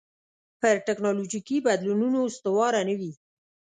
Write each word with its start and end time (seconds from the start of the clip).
پر 0.59 0.75
ټکنالوژیکي 0.87 1.57
بدلونونو 1.67 2.19
استواره 2.29 2.81
نه 2.89 2.95
وي. 2.99 3.11